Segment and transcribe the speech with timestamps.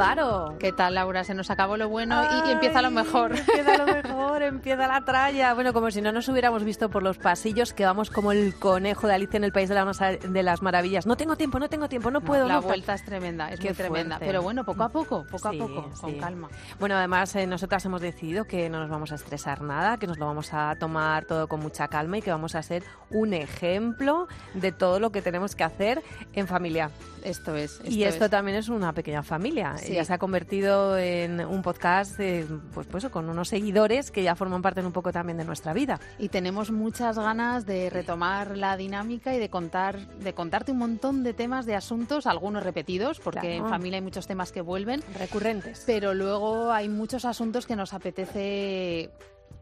[0.00, 0.56] Amparo.
[0.58, 1.24] ¿Qué tal, Laura?
[1.24, 3.32] Se nos acabó lo bueno y- y, empieza lo mejor.
[3.36, 5.52] Empieza lo mejor, empieza la tralla.
[5.54, 9.06] Bueno, como si no nos hubiéramos visto por los pasillos, que vamos como el conejo
[9.06, 11.06] de Alicia en el País de, la de las Maravillas.
[11.06, 12.48] No tengo tiempo, no tengo tiempo, no puedo.
[12.48, 14.16] la no vuelta es tremenda, es muy tremenda.
[14.16, 14.26] fuerte.
[14.26, 16.48] Pero bueno, poco a poco, poco Sí, a poco, con calma.
[16.78, 20.18] Bueno, además, eh, nosotras hemos decidido que no nos vamos a estresar nada, que nos
[20.18, 24.28] lo vamos a tomar todo con mucha calma y que vamos a ser un ejemplo
[24.54, 26.90] de todo lo que tenemos que hacer en familia.
[27.22, 27.82] Esto es.
[27.84, 28.30] y esto es.
[28.30, 29.76] también es una pequeña familia.
[29.76, 29.89] Sí.
[29.94, 34.34] Ya se ha convertido en un podcast, eh, pues, pues con unos seguidores que ya
[34.34, 36.00] forman parte un poco también de nuestra vida.
[36.18, 41.22] Y tenemos muchas ganas de retomar la dinámica y de contar, de contarte un montón
[41.22, 43.64] de temas, de asuntos, algunos repetidos, porque Claro.
[43.64, 45.02] en familia hay muchos temas que vuelven.
[45.18, 45.82] Recurrentes.
[45.86, 49.10] Pero luego hay muchos asuntos que nos apetece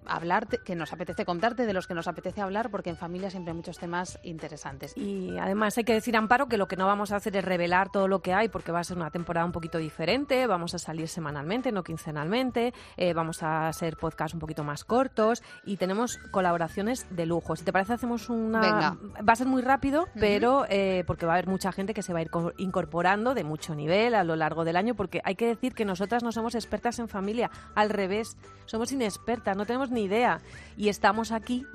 [0.09, 3.51] hablarte, que nos apetece contarte, de los que nos apetece hablar, porque en familia siempre
[3.53, 4.97] hay muchos temas interesantes.
[4.97, 7.91] Y además hay que decir, Amparo, que lo que no vamos a hacer es revelar
[7.91, 10.47] todo lo que hay, porque va a ser una temporada un poquito diferente.
[10.47, 12.73] Vamos a salir semanalmente, no quincenalmente.
[12.97, 17.57] eh, vamos a hacer podcasts un poquito más cortos y tenemos colaboraciones de lujo.
[17.57, 18.61] Si te parece, hacemos una.
[18.61, 18.97] Venga.
[19.27, 22.13] Va a ser muy rápido, pero eh, porque va a haber mucha gente que se
[22.13, 25.35] va a ir co- incorporando de mucho nivel a lo largo del año, porque hay
[25.35, 27.51] que decir que nosotras no somos expertas en familia.
[27.75, 30.41] Al revés, somos inexpertas, no tenemos ni idea.
[30.77, 31.67] Y estamos aquí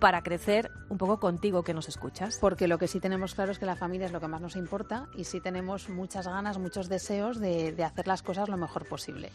[0.00, 2.38] para crecer un poco contigo que nos escuchas.
[2.40, 4.56] Porque lo que sí tenemos claro es que la familia es lo que más nos
[4.56, 8.88] importa y sí tenemos muchas ganas, muchos deseos de, de hacer las cosas lo mejor
[8.88, 9.30] posible.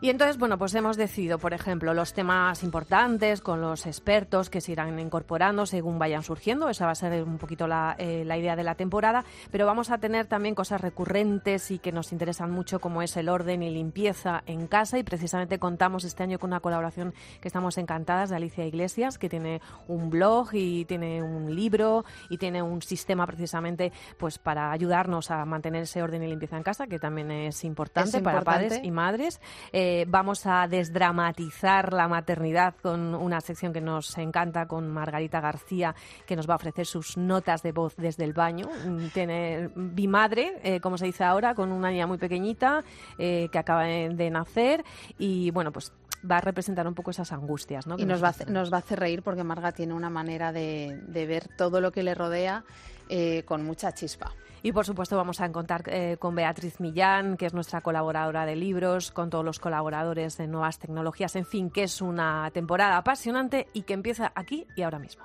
[0.00, 4.60] Y entonces, bueno, pues hemos decidido, por ejemplo, los temas importantes con los expertos que
[4.60, 6.68] se irán incorporando según vayan surgiendo.
[6.68, 9.24] Esa va a ser un poquito la, eh, la idea de la temporada.
[9.50, 13.28] Pero vamos a tener también cosas recurrentes y que nos interesan mucho, como es el
[13.30, 14.98] orden y limpieza en casa.
[14.98, 19.28] Y precisamente contamos este año con una colaboración que estamos encantadas de Alicia Iglesias, que
[19.28, 25.30] tiene un blog y tiene un libro y tiene un sistema precisamente pues para ayudarnos
[25.30, 28.80] a mantener ese orden y limpieza en casa, que también es importante, Es para padres
[28.82, 29.40] y madres.
[29.72, 35.94] Eh, vamos a desdramatizar la maternidad con una sección que nos encanta con Margarita García,
[36.26, 38.68] que nos va a ofrecer sus notas de voz desde el baño.
[38.86, 42.84] Mm, Tiene bimadre, eh, como se dice ahora, con una niña muy pequeñita
[43.18, 44.84] eh, que acaba de nacer
[45.18, 45.92] y bueno, pues
[46.30, 47.96] va a representar un poco esas angustias, ¿no?
[47.98, 48.54] Y nos va, a hacer, hacen.
[48.54, 51.92] nos va a hacer reír porque Marga tiene una manera de, de ver todo lo
[51.92, 52.64] que le rodea
[53.08, 54.32] eh, con mucha chispa.
[54.62, 58.56] Y por supuesto vamos a contar eh, con Beatriz Millán, que es nuestra colaboradora de
[58.56, 63.68] libros, con todos los colaboradores de nuevas tecnologías, en fin, que es una temporada apasionante
[63.74, 65.24] y que empieza aquí y ahora mismo.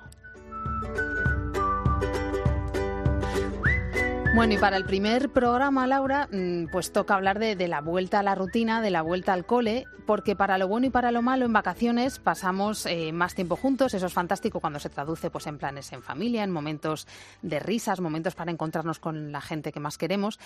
[4.32, 8.20] Bueno, y para el primer programa, Laura, mm, pues toca hablar de, de la vuelta
[8.20, 11.20] a la rutina, de la vuelta al cole, porque para lo bueno y para lo
[11.20, 15.48] malo en vacaciones pasamos eh, más tiempo juntos, eso es fantástico cuando se traduce pues
[15.48, 17.08] en planes en familia, en momentos
[17.42, 20.38] de risas, momentos para encontrarnos con la gente que más queremos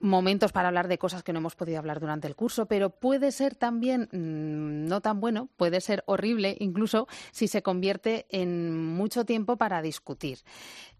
[0.00, 3.32] momentos para hablar de cosas que no hemos podido hablar durante el curso, pero puede
[3.32, 9.24] ser también mm, no tan bueno, puede ser horrible incluso si se convierte en mucho
[9.24, 10.38] tiempo para discutir.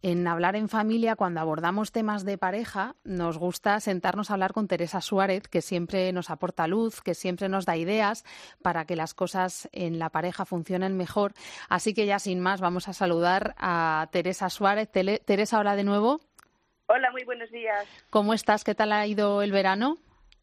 [0.02, 4.68] En hablar en familia, cuando abordamos temas de pareja, nos gusta sentarnos a hablar con
[4.68, 8.24] Teresa Suárez, que siempre nos aporta luz, que siempre nos da ideas
[8.60, 11.32] para que las cosas en la pareja funcionen mejor.
[11.70, 14.90] Así que ya sin más, vamos a saludar a Teresa Suárez.
[14.90, 16.20] Teresa, hola de nuevo.
[16.96, 17.88] Hola, muy buenos días.
[18.08, 18.62] ¿Cómo estás?
[18.62, 19.96] ¿Qué tal ha ido el verano?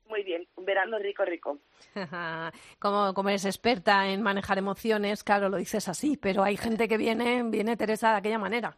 [0.09, 1.59] Muy bien, un verano rico, rico.
[2.79, 6.97] como, como eres experta en manejar emociones, claro, lo dices así, pero hay gente que
[6.97, 8.75] viene, viene Teresa de aquella manera.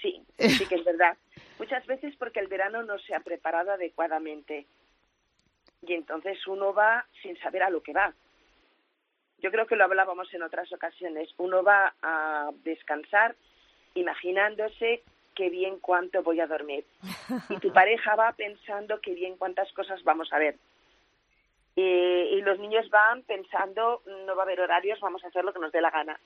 [0.00, 1.18] Sí, sí que es verdad.
[1.58, 4.66] Muchas veces porque el verano no se ha preparado adecuadamente
[5.82, 8.14] y entonces uno va sin saber a lo que va.
[9.36, 11.28] Yo creo que lo hablábamos en otras ocasiones.
[11.36, 13.36] Uno va a descansar
[13.94, 15.02] imaginándose
[15.34, 16.84] qué bien cuánto voy a dormir.
[17.48, 20.56] Y tu pareja va pensando qué bien cuántas cosas vamos a ver.
[21.74, 25.52] Y, y los niños van pensando no va a haber horarios, vamos a hacer lo
[25.52, 26.20] que nos dé la gana.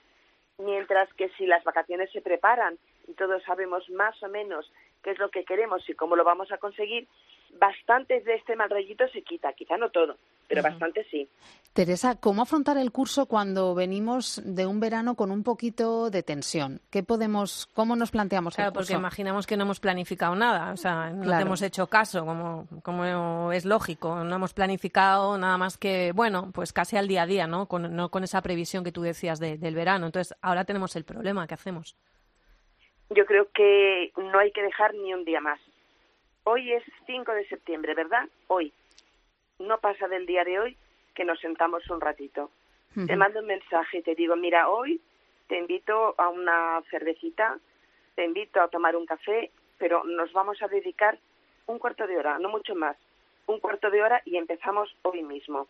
[0.57, 2.77] Mientras que si las vacaciones se preparan
[3.07, 4.71] y todos sabemos más o menos
[5.03, 7.07] qué es lo que queremos y cómo lo vamos a conseguir,
[7.53, 10.17] bastante de este mal rollito se quita, quizá no todo,
[10.47, 11.27] pero bastante sí.
[11.73, 16.81] Teresa, ¿cómo afrontar el curso cuando venimos de un verano con un poquito de tensión?
[16.89, 18.87] ¿Qué podemos, cómo nos planteamos Claro, el curso?
[18.87, 21.37] porque imaginamos que no hemos planificado nada, o sea, no Claro.
[21.37, 26.49] te hemos hecho caso, como, como es lógico, no hemos planificado nada más que, bueno,
[26.51, 27.67] pues casi al día a día, ¿no?
[27.67, 30.07] Con, no con esa previsión que tú decías de- del verano.
[30.07, 31.95] Entonces, ahora tenemos el problema, ¿qué hacemos?
[33.09, 35.59] yo creo que no hay que dejar ni un día más.
[36.43, 38.25] Hoy es 5 de septiembre, ¿verdad?
[38.47, 38.73] Hoy.
[39.59, 40.77] No pasa del día de hoy
[41.15, 42.51] que nos sentamos un ratito.
[42.93, 44.99] Te mando un mensaje y te digo, mira, hoy
[45.47, 47.59] te invito a una cervecita,
[48.15, 51.19] te invito a tomar un café, pero nos vamos a dedicar
[51.67, 52.97] un cuarto de hora, no mucho más,
[53.45, 55.67] un cuarto de hora y empezamos hoy mismo.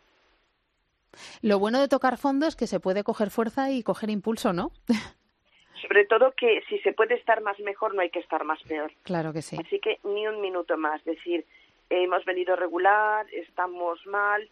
[1.41, 4.71] Lo bueno de tocar fondo es que se puede coger fuerza y coger impulso, ¿no?
[5.81, 8.91] Sobre todo que si se puede estar más mejor, no hay que estar más peor.
[9.03, 9.57] Claro que sí.
[9.59, 11.03] Así que ni un minuto más.
[11.03, 11.45] Decir,
[11.89, 14.47] hemos venido regular, estamos mal.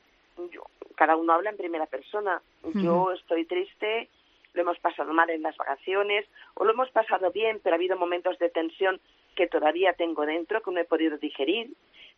[0.52, 0.64] Yo,
[0.96, 2.42] cada uno habla en primera persona.
[2.74, 4.10] Yo estoy triste,
[4.54, 7.98] lo hemos pasado mal en las vacaciones, o lo hemos pasado bien, pero ha habido
[7.98, 9.00] momentos de tensión
[9.36, 11.72] que todavía tengo dentro, que no he podido digerir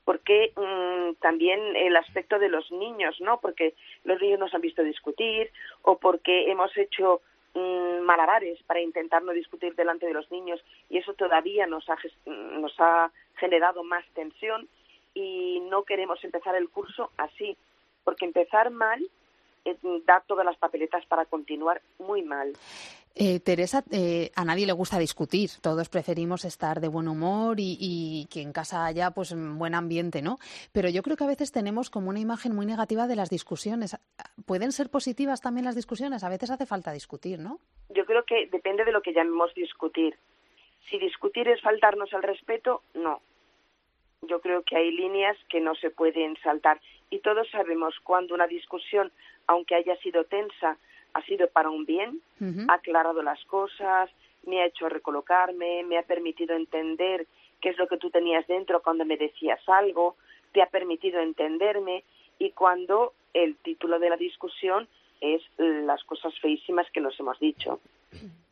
[0.08, 3.42] porque mm, también el aspecto de los niños, ¿no?
[3.42, 3.74] Porque
[4.06, 7.20] los niños nos han visto discutir o porque hemos hecho
[7.54, 11.98] mm, malabares para intentar no discutir delante de los niños y eso todavía nos ha,
[12.26, 14.70] nos ha generado más tensión
[15.18, 17.58] y no queremos empezar el curso así,
[18.04, 19.04] porque empezar mal
[19.66, 19.76] eh,
[20.06, 22.54] da todas las papeletas para continuar muy mal.
[23.16, 25.50] Eh, Teresa, eh, a nadie le gusta discutir.
[25.60, 30.38] Todos preferimos estar de buen humor y, que en casa haya pues buen ambiente, ¿no?
[30.72, 33.98] Pero yo creo que a veces tenemos como una imagen muy negativa de las discusiones.
[34.46, 36.24] ¿Pueden ser positivas también las discusiones?
[36.24, 37.60] A veces hace falta discutir, ¿no?
[37.90, 40.16] Yo creo que depende de lo que llamemos discutir.
[40.88, 43.20] Si discutir es faltarnos al respeto, no.
[44.22, 46.80] Yo creo que hay líneas que no se pueden saltar.
[47.10, 49.12] Y todos sabemos cuando una discusión,
[49.46, 50.78] aunque haya sido tensa,
[51.14, 52.22] ha sido para un bien,
[52.68, 54.10] ha aclarado las cosas,
[54.46, 57.28] me ha hecho recolocarme, me ha permitido entender
[57.62, 60.16] qué es lo que tú tenías dentro cuando me decías algo,
[60.52, 62.04] te ha permitido entenderme
[62.40, 64.88] y cuando el título de la discusión
[65.22, 67.80] es las cosas feísimas que nos hemos dicho.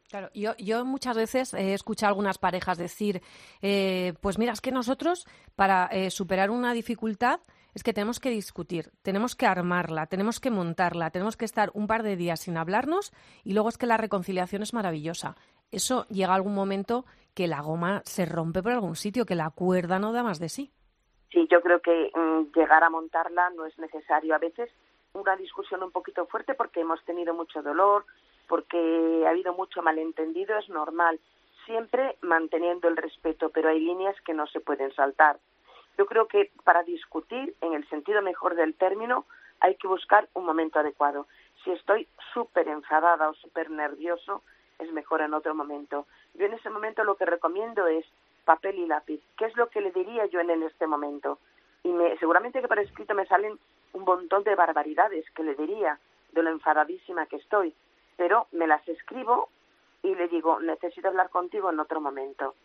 [0.10, 3.22] Claro, yo, yo muchas veces he escuchado a algunas parejas decir,
[3.62, 5.26] eh, pues mira, es que nosotros
[5.56, 7.40] para eh, superar una dificultad
[7.74, 11.88] es que tenemos que discutir, tenemos que armarla, tenemos que montarla, tenemos que estar un
[11.88, 13.12] par de días sin hablarnos
[13.44, 15.36] y luego es que la reconciliación es maravillosa.
[15.72, 20.00] Eso llega algún momento que la goma se rompe por algún sitio, que la cuerda
[20.00, 20.72] no da más de sí.
[21.32, 24.36] Sí, yo creo que mm, llegar a montarla no es necesario.
[24.36, 24.72] A veces
[25.12, 28.06] una discusión un poquito fuerte porque hemos tenido mucho dolor,
[28.48, 31.20] porque ha habido mucho malentendido, es normal.
[31.66, 35.38] Siempre manteniendo el respeto, pero hay líneas que no se pueden saltar.
[35.98, 39.26] Yo creo que para discutir, en el sentido mejor del término,
[39.60, 41.28] hay que buscar un momento adecuado.
[41.64, 44.44] Si estoy súper enfadada o súper nervioso,
[44.80, 46.06] es mejor en otro momento.
[46.34, 48.06] Yo en ese momento lo que recomiendo es
[48.44, 49.22] papel y lápiz.
[49.38, 51.40] ¿Qué es lo que le diría yo en, este momento?
[51.84, 53.58] Y me, seguramente que para escrito me salen
[53.94, 55.98] un montón de barbaridades que le diría
[56.34, 57.74] de lo enfadadísima que estoy,
[58.18, 59.50] pero me las escribo
[60.04, 62.56] y le digo, necesito hablar contigo en otro momento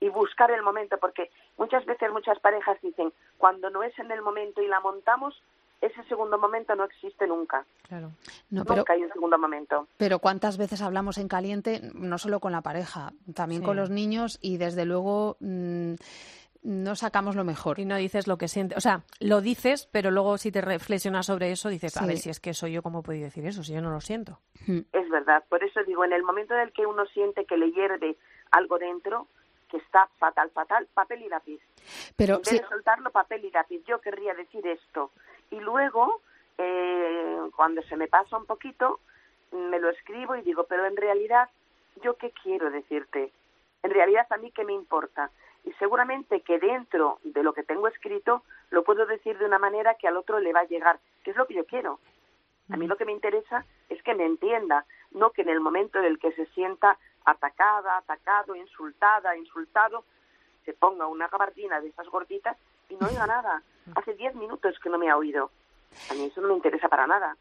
[0.00, 4.22] y buscar el momento, porque muchas veces muchas parejas dicen, cuando no es en el
[4.22, 5.40] momento y la montamos,
[5.80, 7.64] ese segundo momento no existe nunca.
[7.82, 8.10] Claro.
[8.50, 9.86] nunca hay un segundo momento.
[9.98, 14.38] Pero cuántas veces hablamos en caliente, no solo con la pareja, también con los niños
[14.40, 15.94] y desde luego mm,
[16.66, 17.78] no sacamos lo mejor.
[17.78, 18.76] Y no dices lo que sientes.
[18.76, 22.28] O sea, lo dices, pero luego si te reflexionas sobre eso, dices, a ver, si
[22.28, 23.62] es que soy yo, ¿cómo puedo decir eso?
[23.62, 24.40] Si yo no lo siento.
[24.92, 25.44] Es verdad.
[25.48, 28.16] Por eso digo, en el momento en el que uno siente que le hierve
[28.50, 29.28] algo dentro,
[29.70, 31.60] que está fatal, fatal, papel y lápiz.
[32.16, 33.84] Pero en vez de soltarlo, papel y lápiz.
[33.86, 35.12] Yo querría decir esto.
[35.50, 36.20] Y luego,
[36.58, 38.98] eh, cuando se me pasa un poquito,
[39.52, 41.48] me lo escribo y digo, pero en realidad,
[42.02, 43.32] ¿yo qué quiero decirte?
[43.84, 45.30] En realidad, a mí qué me importa.
[45.66, 49.94] Y seguramente que dentro de lo que tengo escrito, lo puedo decir de una manera
[49.94, 51.98] que al otro le va a llegar, que es lo que yo quiero.
[52.70, 55.98] A mí lo que me interesa es que me entienda, no que en el momento
[55.98, 60.04] en el que se sienta atacada, atacado, insultada, insultado,
[60.64, 62.56] se ponga una gabardina de esas gorditas
[62.88, 63.62] y no oiga nada.
[63.94, 65.50] Hace diez minutos que no me ha oído.
[66.10, 67.36] A mí eso no me interesa para nada.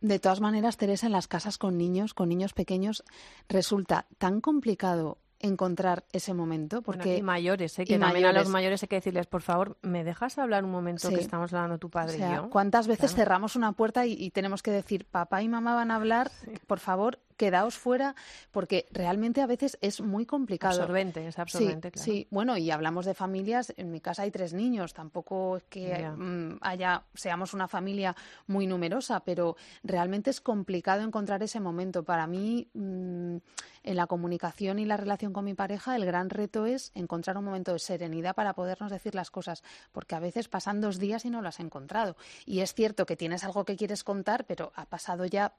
[0.00, 3.04] De todas maneras, Teresa, en las casas con niños, con niños pequeños,
[3.48, 6.82] resulta tan complicado encontrar ese momento.
[6.82, 7.18] Porque...
[7.18, 7.84] y mayores, ¿eh?
[7.84, 11.08] que también a los mayores hay que decirles, por favor, ¿me dejas hablar un momento
[11.10, 12.50] que estamos hablando tu padre y yo?
[12.50, 16.30] ¿Cuántas veces cerramos una puerta y, tenemos que decir, papá y mamá van a hablar,
[16.66, 18.14] por favor, quedaos fuera,
[18.50, 20.80] porque realmente a veces es muy complicado.
[20.80, 22.04] Absorbente, es absorbente, sí, claro.
[22.04, 26.08] Sí, bueno, y hablamos de familias, en mi casa hay tres niños, tampoco es que
[26.08, 28.14] mm, haya, seamos una familia
[28.46, 32.04] muy numerosa, pero realmente es complicado encontrar ese momento.
[32.04, 33.36] Para mí, mm,
[33.84, 37.44] en la comunicación y la relación con mi pareja, el gran reto es encontrar un
[37.44, 39.62] momento de serenidad para podernos decir las cosas,
[39.92, 42.16] porque a veces pasan dos días y no lo has encontrado.
[42.46, 45.52] Y es cierto que tienes algo que quieres contar, pero ha pasado ya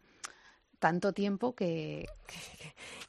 [0.86, 2.06] tanto tiempo que,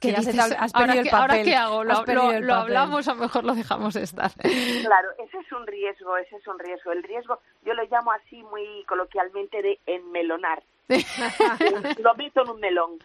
[0.00, 1.85] que, ya dices, se te ha- has ¿ahora, perdido el qué, ahora papel, qué hago?
[1.85, 2.50] ¿Lo, lo- lo papel.
[2.50, 4.33] hablamos o mejor lo dejamos estar?
[4.33, 6.92] Claro, ese es un riesgo, ese es un riesgo.
[6.92, 10.62] El riesgo, yo lo llamo así muy coloquialmente de enmelonar.
[11.99, 12.99] lo meto en un melón.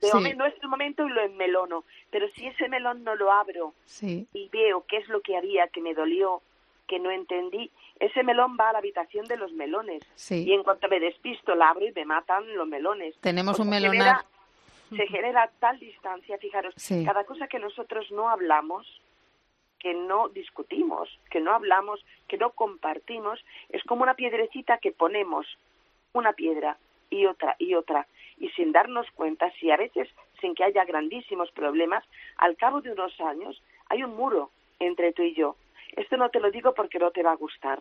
[0.00, 0.16] De Sí.
[0.16, 1.82] momen- no es el momento y lo enmelono.
[2.12, 5.66] Pero si ese melón no lo abro Sí, y veo qué es lo que había
[5.66, 6.40] que me dolió,
[6.88, 10.02] que no entendí, ese melón va a la habitación de los melones.
[10.16, 10.44] sí.
[10.48, 13.14] Y en cuanto me despisto, la abro y me matan los melones.
[13.20, 13.92] Tenemos un melonar.
[13.94, 14.24] genera-
[14.90, 17.04] se genera tal distancia, fijaros, Sí.
[17.04, 18.86] cada cosa que nosotros no hablamos,
[19.78, 25.46] que no discutimos, que no hablamos, que no compartimos, es como una piedrecita que ponemos
[26.14, 26.78] una piedra
[27.10, 28.06] y otra y otra
[28.38, 30.08] y sin darnos cuenta, si a veces
[30.40, 32.02] sin que haya grandísimos problemas,
[32.38, 35.56] al cabo de unos años hay un muro entre tú y yo.
[35.96, 37.80] Esto no te lo digo porque no te va a gustar.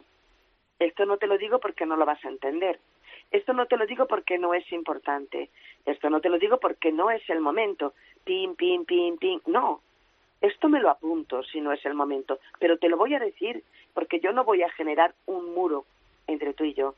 [0.79, 2.79] Esto no te lo digo porque no lo vas a entender.
[3.31, 5.49] Esto no te lo digo porque no es importante.
[5.85, 7.93] Esto no te lo digo porque no es el momento.
[8.23, 9.41] Pim, pim, pim, pim.
[9.47, 9.81] No.
[10.39, 12.39] Esto me lo apunto si no es el momento.
[12.59, 15.85] Pero te lo voy a decir porque yo no voy a generar un muro
[16.27, 16.95] entre tú y yo.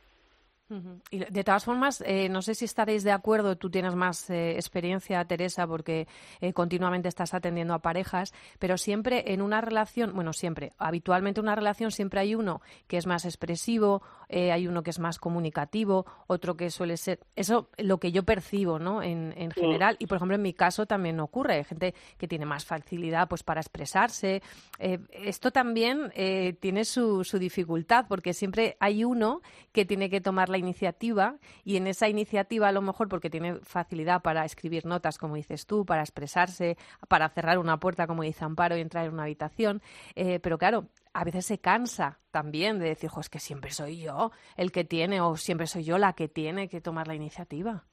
[1.09, 4.51] Y de todas formas, eh, no sé si estaréis de acuerdo, tú tienes más eh,
[4.51, 6.07] experiencia, Teresa, porque
[6.41, 11.47] eh, continuamente estás atendiendo a parejas, pero siempre en una relación, bueno, siempre, habitualmente en
[11.47, 15.19] una relación siempre hay uno que es más expresivo, eh, hay uno que es más
[15.19, 19.01] comunicativo, otro que suele ser, eso lo que yo percibo, ¿no?
[19.03, 22.45] En, en general, y por ejemplo en mi caso también ocurre, hay gente que tiene
[22.45, 24.41] más facilidad pues para expresarse.
[24.77, 30.21] Eh, esto también eh, tiene su, su dificultad, porque siempre hay uno que tiene que
[30.21, 34.85] tomar la iniciativa y en esa iniciativa a lo mejor porque tiene facilidad para escribir
[34.85, 39.05] notas, como dices tú, para expresarse, para cerrar una puerta, como dice Amparo, y entrar
[39.05, 39.81] en una habitación.
[40.15, 40.85] Eh, pero claro,
[41.19, 44.85] a veces se cansa también de decir, "Jo, es que siempre soy yo el que
[44.85, 47.83] tiene o siempre soy yo la que tiene que tomar la iniciativa.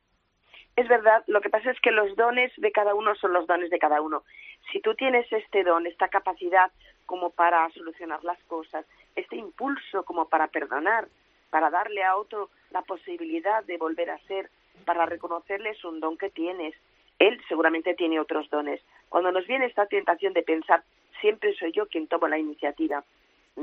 [0.77, 3.71] Es verdad, lo que pasa es que los dones de cada uno son los dones
[3.71, 4.23] de cada uno.
[4.71, 6.71] Si tú tienes este don, esta capacidad
[7.05, 11.09] como para solucionar las cosas, este impulso como para perdonar,
[11.51, 14.51] para darle a otro la posibilidad de volver a ser,
[14.85, 16.77] para reconocerles un don que tienes,
[17.19, 18.81] él seguramente tiene otros dones.
[19.09, 20.85] Cuando nos viene esta tentación de pensar,
[21.21, 23.05] siempre soy yo quien tomo la iniciativa,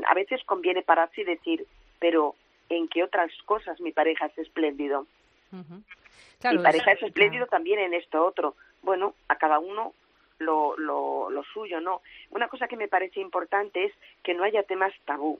[0.07, 1.65] a veces conviene pararse y decir,
[1.99, 2.35] pero
[2.69, 5.05] ¿en qué otras cosas mi pareja es espléndido?
[6.39, 8.55] Claro, mi pareja es- es espléndido también en esto otro.
[8.81, 9.93] Bueno, a cada uno
[10.39, 12.01] lo, lo, lo suyo, ¿no?
[12.31, 15.39] Una cosa que me parece importante es que no haya temas tabú.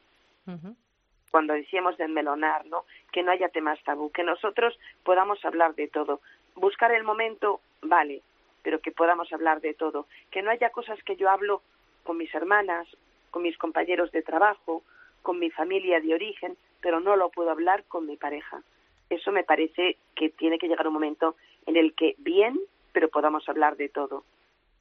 [1.32, 2.86] Cuando decíamos de melonar, ¿no?
[3.12, 6.22] Que no haya temas tabú, que nosotros podamos hablar de todo.
[6.56, 8.22] Buscar el momento, vale,
[8.62, 10.06] pero que podamos hablar de todo.
[10.30, 11.64] Que no haya cosas que yo hablo
[12.04, 12.88] con mis hermanas,
[13.34, 14.84] con mis compañeros de trabajo,
[15.24, 18.62] con mi familia de origen, pero no lo puedo hablar con mi pareja.
[19.10, 21.36] Eso me parece que tiene que llegar un momento
[21.66, 22.60] en el que bien,
[22.92, 24.24] pero podamos hablar de todo.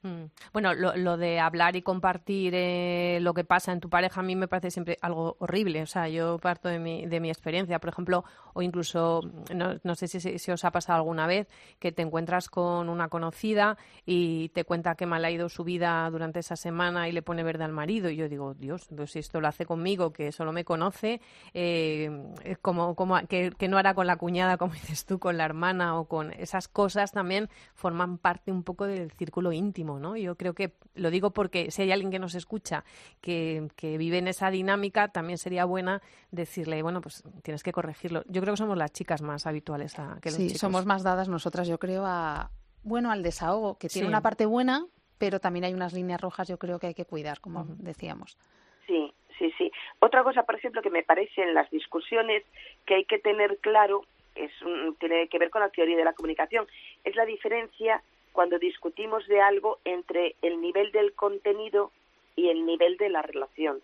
[0.04, 0.24] Mm.
[0.52, 4.24] Bueno, lo, lo de hablar y compartir eh, lo que pasa en tu pareja a
[4.24, 5.80] mí me parece siempre algo horrible.
[5.82, 9.20] O sea, yo parto de mi, de mi experiencia, por ejemplo, o incluso,
[9.54, 11.46] no, no sé si, si- os ha pasado alguna vez,
[11.78, 16.10] que te encuentras con una conocida y te cuenta qué mal ha ido su vida
[16.10, 18.10] durante esa semana y le pone verde al marido.
[18.10, 21.20] Y yo digo, Dios, pues si esto lo hace conmigo, que solo me conoce,
[21.54, 22.10] eh,
[22.60, 25.98] como, como que, que no hará con la cuñada, como dices tú, con la hermana
[25.98, 30.16] o con esas cosas también forman parte un poco del círculo íntimo, ¿no?
[30.16, 32.84] Yo creo que lo digo porque si hay alguien que nos escucha
[33.20, 38.22] que, que vive en esa dinámica, también sería buena decirle, bueno, pues tienes que corregirlo.
[38.26, 40.60] Yo creo que somos las chicas más habituales a, que los Sí, chicos.
[40.60, 42.50] somos más dadas nosotras, yo creo, a
[42.82, 44.10] bueno al desahogo, que tiene Sí.
[44.12, 44.86] una parte buena,
[45.18, 48.36] pero también hay unas líneas rojas, yo creo que hay que cuidar, como decíamos.
[48.86, 49.70] Sí, sí, sí.
[50.00, 52.42] Otra cosa, por ejemplo, que me parece en las discusiones
[52.84, 54.02] que hay que tener claro,
[54.34, 56.66] es un- tiene que ver con la teoría de la comunicación,
[57.04, 61.92] es la diferencia cuando discutimos de algo entre el nivel del contenido
[62.36, 63.80] y el nivel de la relación.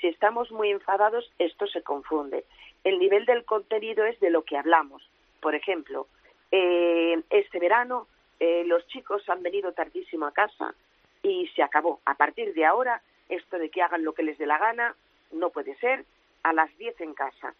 [0.00, 2.44] Si estamos muy enfadados, esto se confunde.
[2.82, 5.02] El nivel del contenido es de lo que hablamos.
[5.40, 6.06] Por ejemplo,
[6.50, 8.06] eh, este verano
[8.40, 10.74] eh, los chicos han venido tardísimo a casa
[11.22, 12.00] y se acabó.
[12.04, 14.94] A partir de ahora, esto de que hagan lo que les dé la gana
[15.32, 16.04] no puede ser
[16.42, 17.54] a las 10 en casa.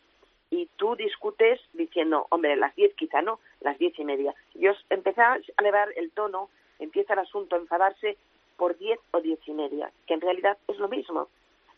[0.50, 4.34] Y tú discutes diciendo, hombre, las 10 quizá no, las diez y media.
[4.54, 8.16] Y os empezáis a elevar el tono, empieza el asunto a enfadarse
[8.56, 11.28] por 10 o diez y media, que en realidad es lo mismo.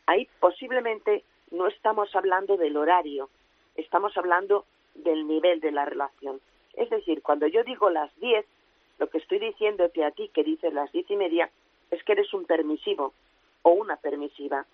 [0.05, 3.31] Ahí posiblemente no estamos hablando del horario,
[3.77, 6.41] estamos hablando del nivel de la relación.
[6.75, 8.45] Es decir, cuando yo digo las 10,
[8.99, 11.51] lo que estoy diciéndote a ti que dices las diez y media
[11.91, 13.13] es que eres un permisivo
[13.63, 14.67] o una permisiva.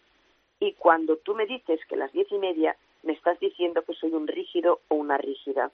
[0.60, 4.12] Y cuando tú me dices que las diez y media, me estás diciendo que soy
[4.12, 5.70] un rígido o una rígida.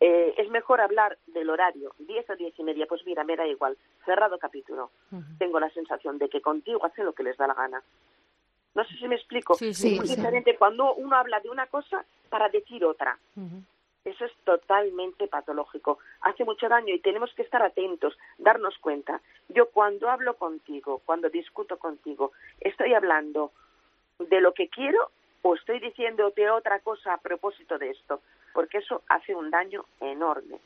[0.00, 3.46] Eh, es mejor hablar del horario, 10 o 10 y media, pues mira, me da
[3.46, 4.90] igual, cerrado capítulo.
[5.38, 7.82] Tengo la sensación de que contigo hacen lo que les da la gana.
[8.74, 9.54] No sé si me explico.
[9.54, 10.16] Sí, sí, es muy sí.
[10.16, 13.18] diferente cuando uno habla de una cosa para decir otra.
[14.04, 15.98] Eso es totalmente patológico.
[16.20, 19.20] Hace mucho daño y tenemos que estar atentos, darnos cuenta.
[19.48, 23.50] Yo cuando hablo contigo, cuando discuto contigo, estoy hablando
[24.18, 25.10] de lo que quiero
[25.42, 28.20] o estoy diciéndote otra cosa a propósito de esto,
[28.56, 30.56] porque eso hace un daño enorme.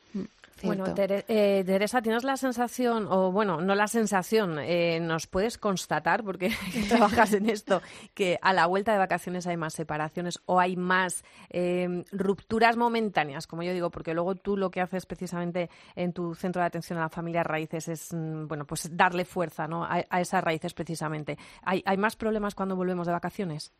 [0.62, 0.94] Bueno, Cierto.
[1.02, 6.22] Tere- eh, Teresa, ¿tienes la sensación, o bueno, no la sensación, eh, nos puedes constatar,
[6.22, 6.50] porque
[6.88, 7.80] trabajas en esto,
[8.12, 13.46] que a la vuelta de vacaciones hay más separaciones o hay más eh, rupturas momentáneas,
[13.46, 16.98] como yo digo, porque luego tú lo que haces precisamente en tu centro de atención
[16.98, 19.84] a la familia raíces es, mm, bueno, pues darle fuerza ¿no?
[19.84, 21.38] a, a esas raíces precisamente.
[21.62, 23.72] ¿Hay, ¿Hay más problemas cuando volvemos de vacaciones?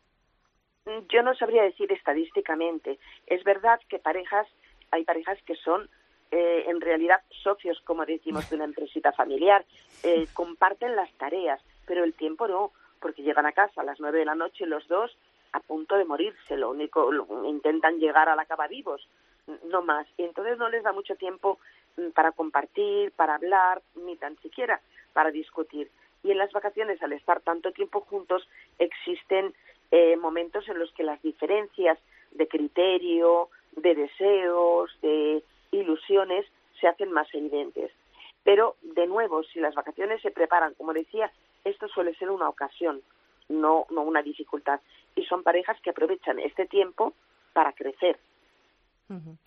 [1.09, 2.97] Yo no sabría decir estadísticamente.
[3.27, 4.47] Es verdad que parejas,
[4.89, 5.87] hay parejas que son
[6.31, 9.65] eh, en realidad socios, como decimos, de una empresita familiar,
[10.03, 14.19] eh, comparten las tareas, pero el tiempo no, porque llegan a casa a las nueve
[14.19, 15.15] de la noche los dos
[15.53, 19.05] a punto de morirse, lo único, lo- intentan llegar a la cama vivos,
[19.65, 20.07] no más.
[20.17, 21.59] Y entonces no les da mucho tiempo
[21.97, 24.79] mm, para compartir, para hablar, ni tan siquiera
[25.13, 25.91] para discutir.
[26.23, 28.47] Y en las vacaciones, al estar tanto tiempo juntos,
[28.79, 29.53] existen
[29.91, 31.99] eh, momentos en los que las diferencias
[32.31, 36.45] de criterio, de deseos, de ilusiones
[36.79, 37.91] se hacen más evidentes.
[38.43, 41.31] Pero, de nuevo, si las vacaciones se preparan, como decía,
[41.63, 43.01] esto suele ser una ocasión,
[43.49, 44.79] no, no una dificultad.
[45.15, 47.13] Y son parejas que aprovechan este tiempo
[47.53, 48.17] para crecer.
[49.09, 49.37] Ujú.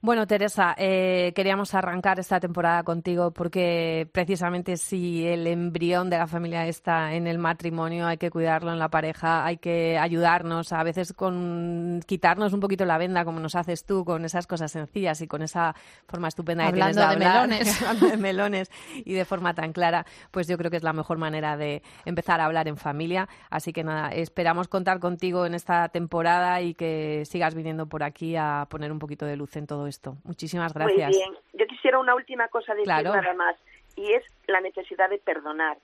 [0.00, 6.28] Bueno, Teresa, eh, queríamos arrancar esta temporada contigo porque precisamente si el embrión de la
[6.28, 10.84] familia está en el matrimonio, hay que cuidarlo en la pareja, hay que ayudarnos a
[10.84, 15.20] veces con quitarnos un poquito la venda, como nos haces tú, con esas cosas sencillas
[15.20, 15.74] y con esa
[16.06, 17.82] forma estupenda que tienes Hablando de hablar, melones.
[17.82, 18.70] hablando de melones
[19.04, 22.40] y de forma tan clara, pues yo creo que es la mejor manera de empezar
[22.40, 23.28] a hablar en familia.
[23.50, 28.36] Así que nada, esperamos contar contigo en esta temporada y que sigas viniendo por aquí
[28.36, 30.16] a poner un poquito de luz en todo esto.
[30.24, 31.10] Muchísimas gracias.
[31.10, 31.36] Muy bien.
[31.54, 33.12] Yo quisiera una última cosa decir Claro.
[33.14, 33.56] nada más,
[33.96, 35.78] y es la necesidad de perdonar.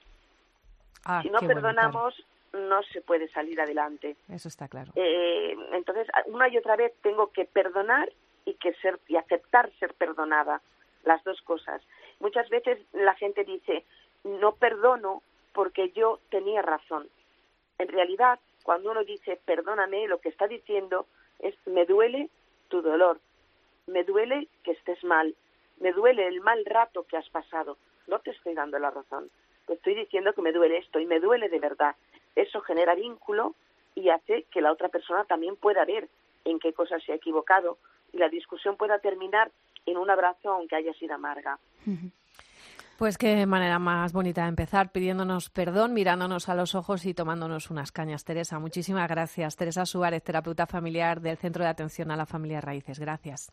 [1.05, 2.14] Ah, si no bueno, perdonamos,
[2.53, 4.17] no se puede salir adelante.
[4.29, 4.93] Eso está claro.
[4.95, 8.09] Eh, entonces, una y otra vez tengo que perdonar
[8.45, 10.61] y que ser y aceptar ser perdonada,
[11.05, 11.83] las dos cosas.
[12.21, 13.85] Muchas veces la gente dice,
[14.25, 17.09] no perdono porque yo tenía razón.
[17.79, 21.07] En realidad, cuando uno dice perdóname, lo que está diciendo
[21.40, 22.31] es me duele
[22.69, 23.19] tu dolor,
[23.87, 25.35] me duele que estés mal,
[25.81, 27.77] me duele el mal rato que has pasado.
[28.07, 29.31] No te estoy dando la razón,
[29.66, 31.97] te estoy diciendo que me duele esto y me duele de verdad.
[32.37, 33.55] Eso genera vínculo
[33.94, 36.09] y hace que la otra persona también pueda ver
[36.44, 37.79] en qué cosas se ha equivocado
[38.12, 39.51] y la discusión pueda terminar
[39.87, 41.59] en un abrazo aunque haya sido amarga.
[42.99, 47.70] Pues qué manera más bonita de empezar, pidiéndonos perdón, mirándonos a los ojos y tomándonos
[47.70, 48.25] unas cañas.
[48.25, 49.57] Teresa, muchísimas gracias.
[49.57, 53.01] Teresa Suárez, terapeuta familiar del Centro de Atención a la Familia Raíces.
[53.01, 53.53] Gracias.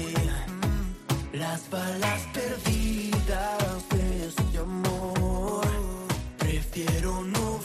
[1.33, 5.65] las balas perdidas de este amor.
[6.37, 7.60] Prefiero no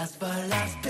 [0.00, 0.89] last but not least.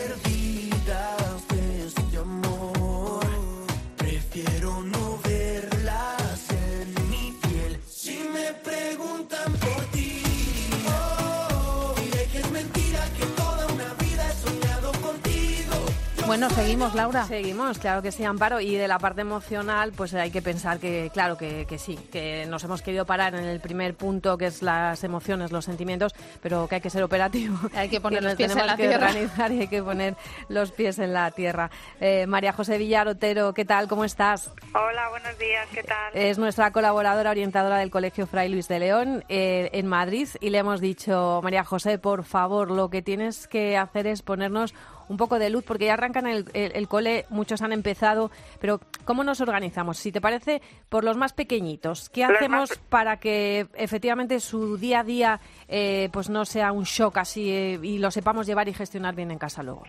[16.54, 17.24] Seguimos, Laura.
[17.24, 18.60] Seguimos, claro que sí, Amparo.
[18.60, 22.46] Y de la parte emocional, pues hay que pensar que, claro, que, que sí, que
[22.46, 26.66] nos hemos querido parar en el primer punto, que es las emociones, los sentimientos, pero
[26.68, 27.56] que hay que ser operativo.
[27.74, 29.08] Hay que poner los pies en la que tierra.
[29.08, 30.16] organizar y hay que poner
[30.48, 31.70] los pies en la tierra.
[32.00, 33.88] Eh, María José Villarotero, ¿qué tal?
[33.88, 34.52] ¿Cómo estás?
[34.74, 36.14] Hola, buenos días, ¿qué tal?
[36.14, 40.58] Es nuestra colaboradora orientadora del Colegio Fray Luis de León eh, en Madrid y le
[40.58, 44.74] hemos dicho, María José, por favor, lo que tienes que hacer es ponernos
[45.10, 48.80] un poco de luz porque ya arrancan el, el- el cole, muchos han empezado, pero
[49.04, 49.98] ¿cómo nos organizamos?
[49.98, 55.04] Si te parece, por los más pequeñitos, ¿qué hacemos para que efectivamente su día a
[55.04, 59.14] día eh, pues no sea un shock así eh, y lo sepamos llevar y gestionar
[59.14, 59.82] bien en casa luego?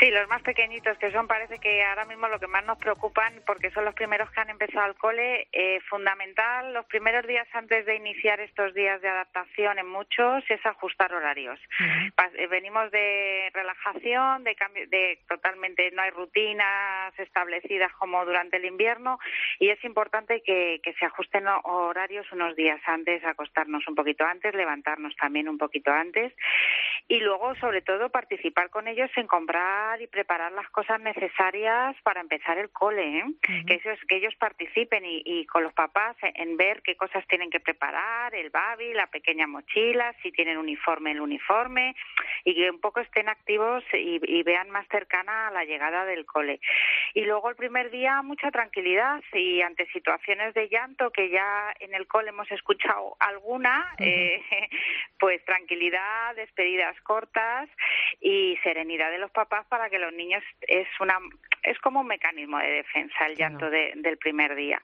[0.00, 3.32] Sí, los más pequeñitos, que son parece que ahora mismo lo que más nos preocupan,
[3.44, 7.84] porque son los primeros que han empezado al cole, eh, fundamental, los primeros días antes
[7.84, 11.58] de iniciar estos días de adaptación en muchos, es ajustar horarios.
[12.16, 18.56] Pas- eh, Venimos de relajación, de cambio, de totalmente no hay rutinas establecidas como durante
[18.56, 19.18] el invierno
[19.58, 24.24] y es importante que, que se ajusten ho- horarios unos días antes, acostarnos un poquito
[24.24, 26.32] antes, levantarnos también un poquito antes
[27.08, 32.20] y luego sobre todo participar con ellos en comprar y preparar las cosas necesarias para
[32.20, 33.24] empezar el cole, ¿eh?
[33.66, 37.26] que, es, que ellos participen y, y con los papás en, en ver qué cosas
[37.28, 41.94] tienen que preparar, el babi, la pequeña mochila, si tienen uniforme, el uniforme
[42.44, 46.24] y que un poco estén activos y, y vean más cercana a la llegada del
[46.24, 46.58] cole.
[47.14, 51.92] Y luego el primer día mucha tranquilidad y ante situaciones de llanto que ya en
[51.94, 54.40] el cole hemos escuchado alguna, eh,
[55.20, 57.68] pues tranquilidad, despedidas cortas
[58.20, 61.18] y serenidad de los papás para que los niños es una
[61.64, 64.80] es como un mecanismo de defensa el llanto de- del primer día.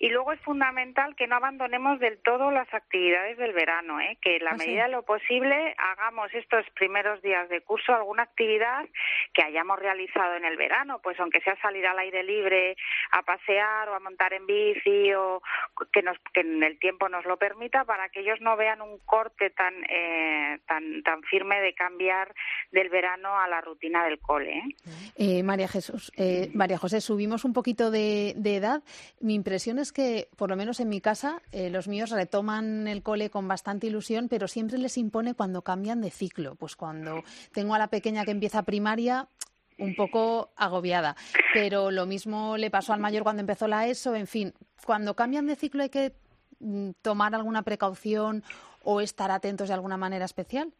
[0.00, 4.18] Y luego es fundamental que no abandonemos del todo las actividades del verano, ¿eh?
[4.20, 4.66] que en la Ah, sí.
[4.66, 8.84] medida de lo posible hagamos estos primeros días de curso alguna actividad
[9.32, 12.76] que hayamos realizado en el verano, pues aunque sea salir al aire libre
[13.12, 15.42] a pasear o a montar en bici o
[15.92, 18.98] que, nos, que en el tiempo nos lo permita para que ellos no vean un
[18.98, 22.34] corte tan, eh, tan, tan firme de cambiar
[22.72, 24.58] del verano a la rutina del cole.
[24.58, 24.76] ¿eh?
[25.16, 28.82] Eh, María Jesús, eh, María José, subimos un poquito de, edad.
[29.20, 33.02] Mi impresión es que, por lo menos en mi casa, eh, los míos retoman el
[33.02, 36.54] cole con bastante ilusión, pero siempre les impone cuando cambian de ciclo.
[36.54, 39.28] Pues cuando tengo a la pequeña que empieza primaria,
[39.78, 41.16] un poco agobiada.
[41.52, 44.14] Pero lo mismo le pasó al mayor cuando empezó la ESO.
[44.14, 46.12] En fin, cuando cambian de ciclo hay que
[46.60, 48.44] mm, tomar alguna precaución
[48.84, 50.72] o estar atentos de alguna manera especial.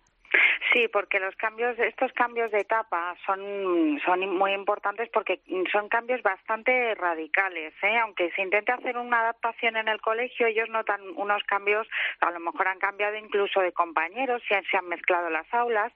[0.72, 6.22] Sí, porque los cambios, estos cambios de etapa son, son muy importantes porque son cambios
[6.22, 7.72] bastante radicales.
[7.82, 7.96] ¿eh?
[7.98, 11.86] Aunque se intente hacer una adaptación en el colegio, ellos notan unos cambios,
[12.20, 15.92] a lo mejor han cambiado incluso de compañeros, se han, mezclado las aulas.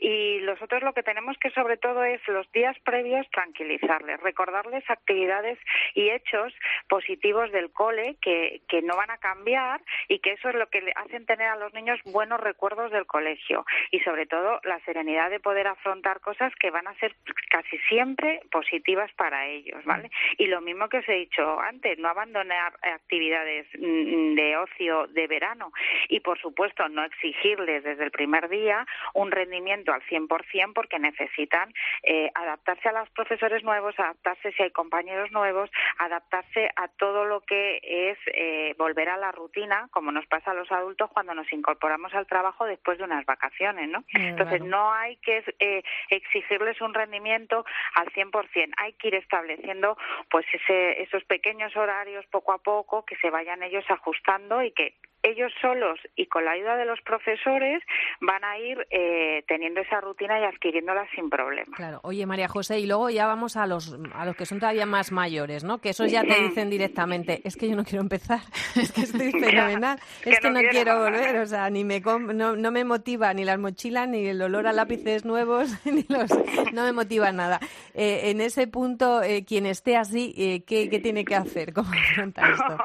[0.00, 5.58] Y nosotros lo que tenemos que sobre todo es los días previos tranquilizarles, recordarles actividades
[5.94, 6.52] y hechos
[6.88, 10.80] positivos del cole que, que no van a cambiar y que eso es lo que
[10.80, 13.64] le hacen tener a los niños buenos recuerdos del colegio
[14.08, 17.14] sobre todo la serenidad de poder afrontar cosas que van a ser
[17.50, 20.10] casi siempre positivas para ellos, ¿vale?
[20.38, 25.26] Y lo mismo que os he dicho antes, no abandonar actividades mm, de ocio de
[25.26, 25.72] verano
[26.08, 31.70] y por supuesto no exigirles desde el primer día un rendimiento al 100% porque necesitan
[32.02, 37.42] eh, adaptarse a los profesores nuevos, adaptarse si hay compañeros nuevos, adaptarse a todo lo
[37.42, 41.52] que es eh, volver a la rutina, como nos pasa a los adultos cuando nos
[41.52, 43.97] incorporamos al trabajo después de unas vacaciones, ¿no?
[44.14, 44.66] Eh, Entonces claro.
[44.66, 49.96] no hay que eh, exigirles un rendimiento al 100%, hay que ir estableciendo
[50.30, 54.94] pues ese, esos pequeños horarios poco a poco que se vayan ellos ajustando y que
[55.28, 57.82] ellos solos y con la ayuda de los profesores
[58.20, 61.76] van a ir eh, teniendo esa rutina y adquiriéndola sin problema.
[61.76, 62.00] Claro.
[62.02, 65.12] Oye, María José, y luego ya vamos a los, a los que son todavía más
[65.12, 65.78] mayores, ¿no?
[65.78, 68.40] Que esos ya te dicen directamente, es que yo no quiero empezar,
[68.76, 70.98] es que estoy fenomenal, es que no no quiero.
[71.02, 74.40] volver, o sea, ni me com- no, no me motiva ni las mochilas, ni el
[74.42, 76.30] olor a lápices nuevos, ni los,
[76.72, 77.60] no me motiva nada.
[77.94, 81.72] Eh, en ese punto, eh, quien esté así, eh, ¿qué, ¿qué tiene que hacer?
[81.72, 82.78] ¿Cómo afronta esto?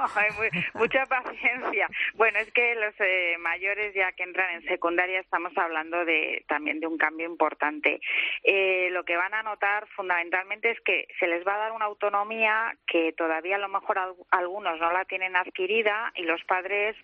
[0.73, 1.87] Mucha paciencia.
[2.15, 6.43] Bueno, Bueno, es que los eh, mayores ya que entran en secundaria estamos hablando de
[6.47, 8.01] también de un cambio importante.
[8.41, 11.85] Eh, lo que van a notar fundamentalmente es que se les va a dar una
[11.85, 13.99] autonomía que todavía a lo mejor
[14.31, 16.95] algunos no la tienen adquirida y los padres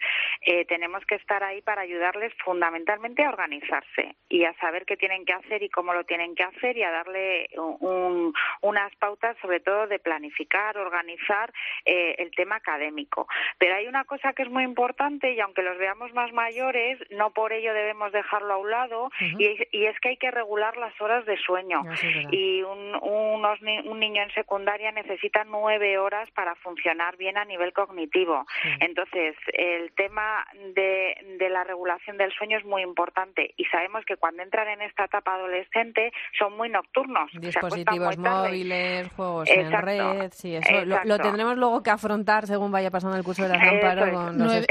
[0.42, 5.26] eh, tenemos que estar ahí para ayudarles fundamentalmente a organizarse y a saber qué tienen
[5.26, 7.50] que hacer y cómo lo tienen que hacer y a darle
[8.62, 11.54] unas pautas sobre todo de planificar, organizar
[11.86, 13.28] el tema académico.
[13.60, 17.32] Pero hay una cosa que es muy importante y aunque los veamos más mayores, no
[17.32, 19.46] por ello debemos dejarlo a un lado y,
[19.86, 21.84] es que hay que regular las horas de sueño.
[22.32, 28.46] y un, un niño en secundaria necesita nueve horas para funcionar bien a nivel cognitivo.
[28.80, 30.46] Entonces, el tema
[30.76, 34.82] de, de la regulación del sueño es muy importante y sabemos que cuando entran en
[34.82, 37.32] esta etapa adolescente son muy nocturnos.
[37.34, 42.92] Dispositivos móviles, juegos en red, sí, eso lo, lo, tendremos luego que afrontar según vaya
[42.92, 44.66] pasando el curso de la Amparo con nueve,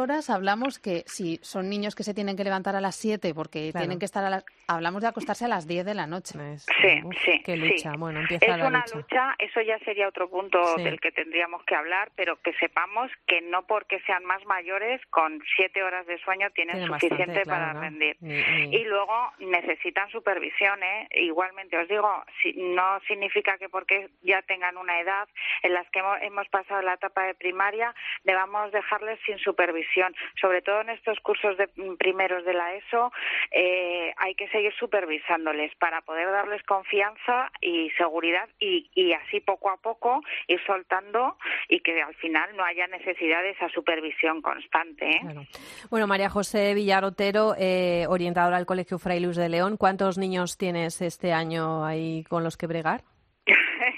[0.00, 3.72] horas hablamos que si son niños que se tienen que levantar a las siete porque
[3.72, 4.44] tienen que estar a las...
[4.68, 6.38] Hablamos de acostarse a las diez de la noche.
[6.58, 7.42] sí, sí.
[7.44, 7.92] Qué lucha.
[7.96, 9.34] Bueno, empieza es una lucha.
[9.38, 13.66] Eso ya sería otro punto del que tendríamos que hablar, pero que sepamos que no
[13.66, 18.16] porque sean más mayores, con siete horas de sueño tienen, suficiente para rendir.
[18.20, 21.08] Y luego necesitan supervisión, ¿eh?
[21.12, 25.28] Igualmente, os digo, si, no significa que porque ya tengan una edad
[25.62, 30.14] en las que hemos pasado la etapa de primaria, debamos dejarles sin supervisión.
[30.40, 33.12] Sobre todo en estos cursos de mm, primeros de la ESO,
[33.50, 39.76] eh, hay que seguir supervisándoles para poder darles confianza y seguridad y, así poco a
[39.76, 41.36] poco ir soltando
[41.68, 45.08] y que al final no haya necesidad de esa supervisión constante.
[45.08, 45.20] ¿eh?
[45.90, 51.00] Bueno, María José Villarotero, eh, orientadora del Colegio Fray Luz de León, ¿cuántos niños tienes
[51.00, 53.02] este año ahí con los que bregar?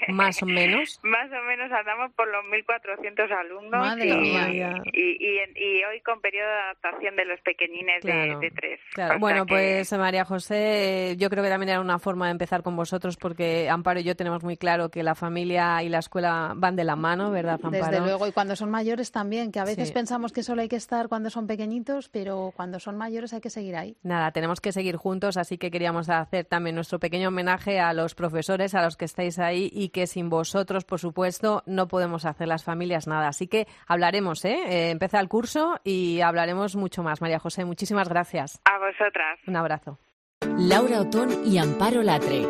[0.09, 0.99] Más o menos.
[1.03, 3.81] Más o menos andamos por los 1.400 alumnos.
[3.81, 4.81] Madre y, mía.
[4.93, 8.79] Y, hoy con periodo de adaptación de los pequeñines de, tres.
[9.19, 13.17] Bueno, pues María José, yo creo que también era una forma de empezar con vosotros
[13.17, 16.83] porque Amparo y yo tenemos muy claro que la familia y la escuela van de
[16.83, 17.85] la mano, ¿verdad, Amparo?
[17.85, 20.75] Desde luego, y cuando son mayores también, que a veces pensamos que solo hay que
[20.75, 23.95] estar cuando son pequeñitos, pero cuando son mayores hay que seguir ahí.
[24.03, 28.15] Nada, tenemos que seguir juntos, así que queríamos hacer también nuestro pequeño homenaje a los
[28.15, 32.49] profesores, a los que estáis ahí y que sin vosotros, por supuesto, no podemos hacer
[32.49, 33.29] las familias nada.
[33.29, 34.57] Así que hablaremos, ¿eh?
[34.67, 37.21] eh empieza el curso y hablaremos mucho más.
[37.21, 38.59] María José, muchísimas gracias.
[38.65, 39.39] A vosotras.
[39.47, 39.99] Un abrazo.
[40.57, 42.45] Laura Otón y Amparo Latre.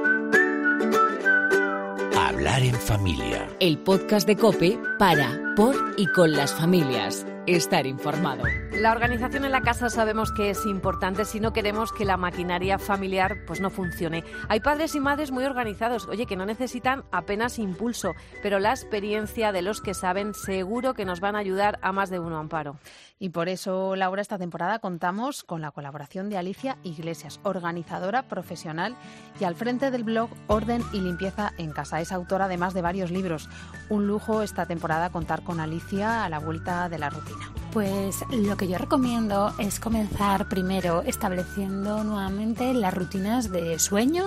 [2.17, 3.47] Hablar en familia.
[3.60, 8.44] El podcast de Cope para, por y con las familias estar informado.
[8.72, 12.80] La organización en la casa sabemos que es importante si no queremos que la maquinaria
[12.80, 14.24] familiar pues no funcione.
[14.48, 19.52] Hay padres y madres muy organizados, oye, que no necesitan apenas impulso, pero la experiencia
[19.52, 22.78] de los que saben seguro que nos van a ayudar a más de uno amparo.
[23.20, 28.96] Y por eso, Laura, esta temporada contamos con la colaboración de Alicia Iglesias, organizadora profesional
[29.39, 32.02] y al frente del blog Orden y Limpieza en Casa.
[32.02, 33.50] Es autora de más de varios libros.
[33.89, 37.51] Un lujo esta temporada contar con Alicia a la vuelta de la rutina.
[37.71, 44.25] Pues lo que yo recomiendo es comenzar primero estableciendo nuevamente las rutinas de sueño,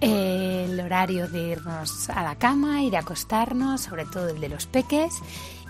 [0.00, 4.66] el horario de irnos a la cama, ir a acostarnos, sobre todo el de los
[4.66, 5.20] peques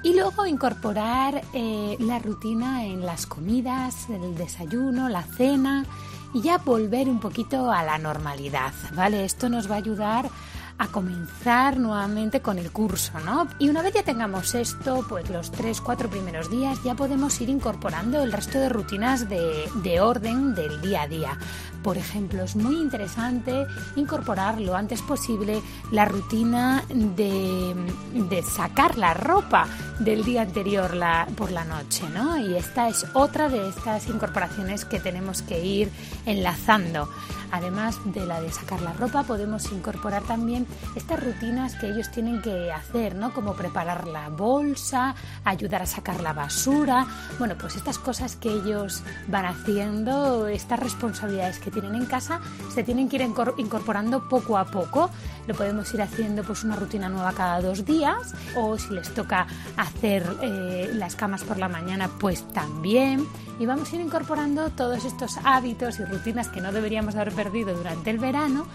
[0.03, 5.85] y luego incorporar eh, la rutina en las comidas, el desayuno, la cena
[6.33, 9.25] y ya volver un poquito a la normalidad, ¿vale?
[9.25, 10.31] Esto nos va a ayudar
[10.79, 13.49] a comenzar nuevamente con el curso, ¿no?
[13.59, 17.49] Y una vez ya tengamos esto, pues los tres, cuatro primeros días ya podemos ir
[17.49, 21.39] incorporando el resto de rutinas de, de orden del día a día.
[21.83, 27.75] Por ejemplo, es muy interesante incorporar lo antes posible la rutina de,
[28.13, 29.67] de sacar la ropa
[29.99, 30.91] del día anterior
[31.37, 32.39] por la noche, ¿no?
[32.39, 35.91] Y esta es otra de estas incorporaciones que tenemos que ir
[36.27, 37.09] enlazando.
[37.51, 42.43] Además de la de sacar la ropa, podemos incorporar también estas rutinas que ellos tienen
[42.43, 43.33] que hacer, ¿no?
[43.33, 47.07] Como preparar la bolsa, ayudar a sacar la basura.
[47.39, 52.41] Bueno, pues estas cosas que ellos van haciendo, estas responsabilidades que tienen en casa,
[52.75, 53.23] se tienen que ir
[53.57, 55.11] incorporando poco a poco.
[55.47, 59.47] Lo podemos ir haciendo pues una rutina nueva cada dos días o si les toca
[59.77, 63.27] hacer eh, las camas por la mañana, pues también.
[63.59, 67.73] Y vamos a ir incorporando todos estos hábitos y rutinas que no deberíamos haber perdido
[67.73, 68.67] durante el verano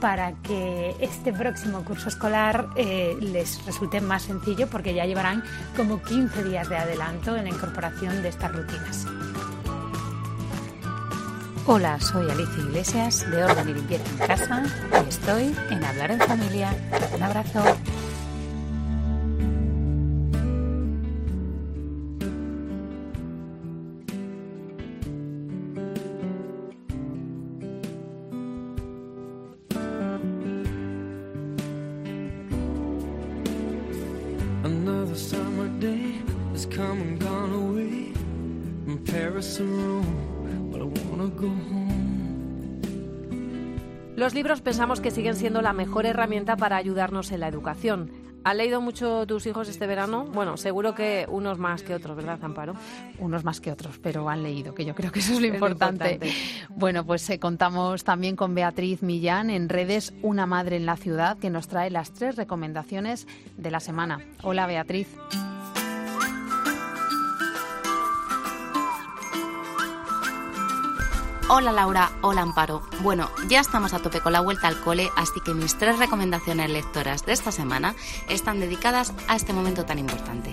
[0.00, 5.44] para que este próximo curso escolar eh, les resulte más sencillo porque ya llevarán
[5.76, 9.06] como 15 días de adelanto en la incorporación de estas rutinas.
[11.66, 14.62] Hola, soy Alicia Iglesias de Orden y Limpieza en Casa
[15.04, 16.74] y estoy en Hablar en Familia.
[17.14, 17.62] Un abrazo.
[44.48, 48.10] Libros pensamos que siguen siendo la mejor herramienta para ayudarnos en la educación.
[48.44, 50.24] ¿Han leído mucho tus hijos este verano?
[50.24, 52.72] Bueno, seguro que unos más que otros, ¿verdad, Amparo?
[53.18, 55.50] Unos más que otros, pero han leído, que yo creo que eso es lo Es
[55.50, 56.12] lo importante.
[56.14, 56.34] importante.
[56.70, 61.36] Bueno, pues eh, contamos también con Beatriz Millán en redes Una Madre en la Ciudad,
[61.36, 63.26] que nos trae las tres recomendaciones
[63.58, 64.18] de la semana.
[64.42, 65.08] Hola, Beatriz.
[71.50, 72.82] Hola Laura, hola Amparo.
[73.00, 76.68] Bueno, ya estamos a tope con la vuelta al cole, así que mis tres recomendaciones
[76.68, 77.94] lectoras de esta semana
[78.28, 80.52] están dedicadas a este momento tan importante.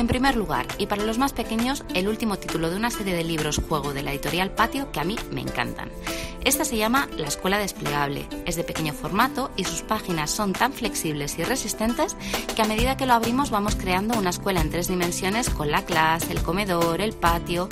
[0.00, 3.22] En primer lugar, y para los más pequeños, el último título de una serie de
[3.22, 5.90] libros juego de la editorial Patio que a mí me encantan.
[6.42, 8.26] Esta se llama La Escuela Desplegable.
[8.46, 12.16] Es de pequeño formato y sus páginas son tan flexibles y resistentes
[12.56, 15.84] que a medida que lo abrimos vamos creando una escuela en tres dimensiones con la
[15.84, 17.68] clase, el comedor, el patio.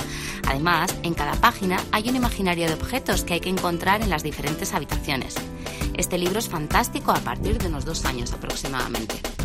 [0.47, 4.23] Además, en cada página hay un imaginario de objetos que hay que encontrar en las
[4.23, 5.35] diferentes habitaciones.
[5.95, 9.38] Este libro es fantástico a partir de unos dos años aproximadamente.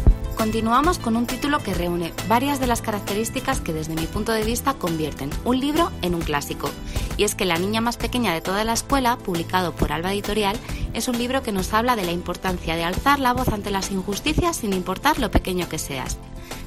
[0.44, 4.44] Continuamos con un título que reúne varias de las características que desde mi punto de
[4.44, 6.70] vista convierten un libro en un clásico.
[7.16, 10.58] Y es que La niña más pequeña de toda la escuela, publicado por Alba Editorial,
[10.94, 13.90] es un libro que nos habla de la importancia de alzar la voz ante las
[13.92, 16.18] injusticias sin importar lo pequeño que seas.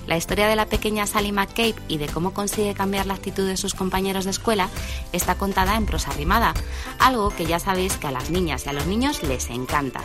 [0.06, 3.56] La historia de la pequeña Sally McCabe y de cómo consigue cambiar la actitud de
[3.56, 4.68] sus compañeros de escuela
[5.12, 6.54] está contada en prosa rimada,
[6.98, 10.02] algo que ya sabéis que a las niñas y a los niños les encanta.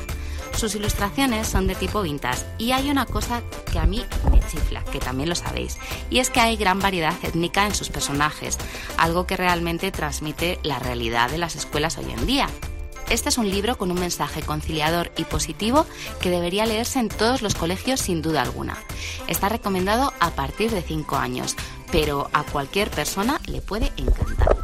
[0.56, 4.84] Sus ilustraciones son de tipo vintage y hay una cosa que a mí me chifla,
[4.84, 5.78] que también lo sabéis,
[6.10, 8.58] y es que hay gran variedad étnica en sus personajes,
[8.98, 12.48] algo que realmente transmite la realidad de las escuelas hoy en día.
[13.12, 15.86] Este es un libro con un mensaje conciliador y positivo
[16.22, 18.78] que debería leerse en todos los colegios sin duda alguna.
[19.28, 21.58] Está recomendado a partir de 5 años,
[21.92, 24.56] pero a cualquier persona le puede encantar.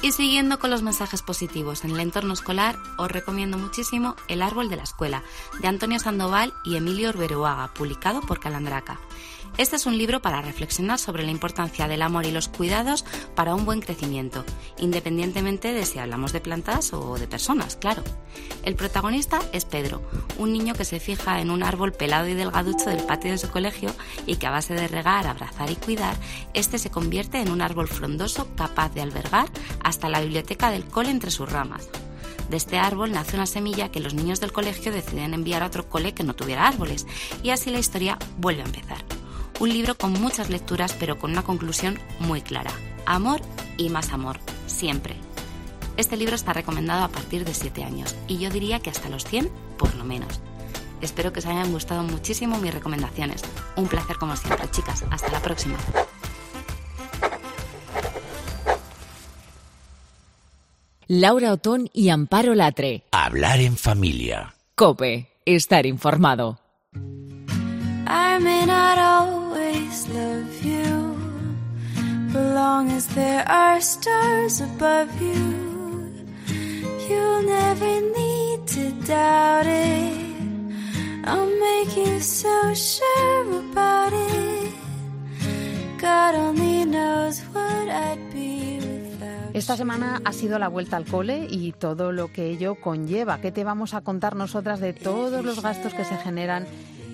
[0.00, 4.70] Y siguiendo con los mensajes positivos en el entorno escolar, os recomiendo muchísimo El árbol
[4.70, 5.22] de la escuela,
[5.60, 8.98] de Antonio Sandoval y Emilio Orberuaga, publicado por Calandraca.
[9.60, 13.54] Este es un libro para reflexionar sobre la importancia del amor y los cuidados para
[13.54, 14.42] un buen crecimiento,
[14.78, 18.02] independientemente de si hablamos de plantas o de personas, claro.
[18.62, 20.00] El protagonista es Pedro,
[20.38, 23.50] un niño que se fija en un árbol pelado y delgaducho del patio de su
[23.50, 23.92] colegio
[24.24, 26.16] y que a base de regar, abrazar y cuidar,
[26.54, 29.50] este se convierte en un árbol frondoso capaz de albergar
[29.84, 31.90] hasta la biblioteca del cole entre sus ramas.
[32.48, 35.86] De este árbol nace una semilla que los niños del colegio deciden enviar a otro
[35.86, 37.06] cole que no tuviera árboles,
[37.42, 39.19] y así la historia vuelve a empezar.
[39.60, 42.70] Un libro con muchas lecturas pero con una conclusión muy clara.
[43.04, 43.42] Amor
[43.76, 45.14] y más amor, siempre.
[45.98, 49.24] Este libro está recomendado a partir de 7 años y yo diría que hasta los
[49.24, 50.40] 100 por lo menos.
[51.02, 53.42] Espero que os hayan gustado muchísimo mis recomendaciones.
[53.76, 55.04] Un placer como siempre, chicas.
[55.10, 55.76] Hasta la próxima.
[61.06, 63.04] Laura Otón y Amparo Latre.
[63.12, 64.54] Hablar en familia.
[64.74, 66.60] Cope, estar informado.
[70.12, 71.16] Love you,
[72.32, 76.10] but long as there are stars above you,
[77.08, 80.20] you'll never need to doubt it.
[81.24, 84.72] I'll make you so sure about it.
[86.00, 89.54] God only knows what I'd be without.
[89.54, 93.40] Esta semana ha sido la vuelta al cole y todo lo que ello conlleva.
[93.40, 96.66] ¿Qué te vamos a contar nosotras de todos los gastos que se generan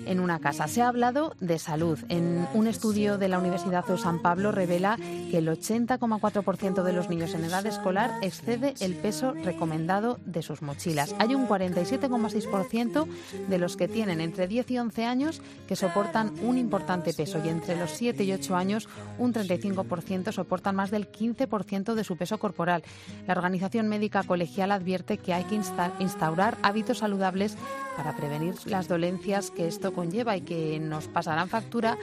[0.07, 0.67] en una casa?
[0.67, 1.99] Se ha hablado de salud.
[2.09, 7.09] En un estudio de la Universidad de San Pablo revela que el 80,4% de los
[7.09, 11.13] niños en edad escolar excede el peso recomendado de sus mochilas.
[11.19, 13.07] Hay un 47,6%
[13.47, 17.49] de los que tienen entre 10 y 11 años que soportan un importante peso y
[17.49, 22.37] entre los 7 y 8 años un 35% soportan más del 15% de su peso
[22.37, 22.83] corporal.
[23.27, 27.55] La Organización Médica Colegial advierte que hay que insta- instaurar hábitos saludables
[27.95, 31.97] para prevenir las dolencias que esto conlleva y que nos pasarán factura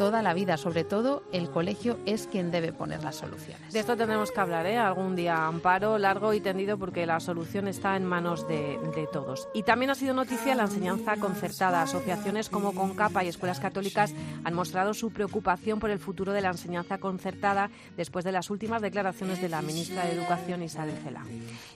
[0.00, 0.56] toda la vida.
[0.56, 3.70] Sobre todo, el colegio es quien debe poner las soluciones.
[3.70, 4.78] De esto tendremos que hablar ¿eh?
[4.78, 9.46] algún día, Amparo, largo y tendido, porque la solución está en manos de, de todos.
[9.52, 11.82] Y también ha sido noticia la enseñanza concertada.
[11.82, 16.48] Asociaciones como Concapa y escuelas católicas han mostrado su preocupación por el futuro de la
[16.48, 17.68] enseñanza concertada
[17.98, 21.26] después de las últimas declaraciones de la ministra de Educación, Isabel Cela.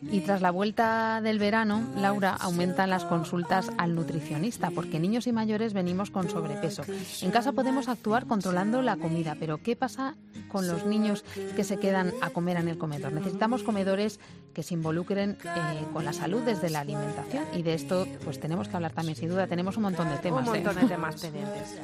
[0.00, 5.32] Y tras la vuelta del verano, Laura, aumentan las consultas al nutricionista porque niños y
[5.32, 6.84] mayores venimos con sobrepeso.
[7.20, 10.16] En casa podemos actuar controlando la comida, pero ¿qué pasa
[10.48, 11.24] con los niños
[11.56, 13.12] que se quedan a comer en el comedor?
[13.12, 14.20] Necesitamos comedores
[14.52, 18.68] que se involucren eh, con la salud desde la alimentación y de esto pues tenemos
[18.68, 19.46] que hablar también sin duda.
[19.46, 20.48] Tenemos un montón de temas.
[20.48, 20.62] Un ¿eh?
[20.62, 21.78] montón de temas pendientes.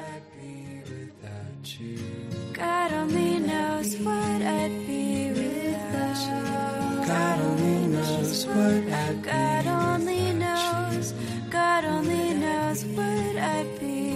[2.55, 7.07] God only knows what I'd be without you.
[7.07, 11.15] God only knows what I'd God only knows.
[11.51, 14.10] God only knows what I'd be.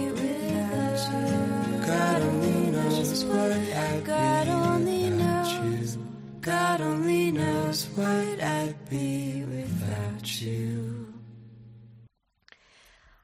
[2.05, 5.97] God only knows what I'd God only knows.
[6.39, 11.04] God only knows what I'd be without you.